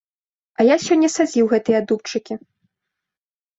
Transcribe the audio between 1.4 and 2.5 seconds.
гэтыя дубчыкі.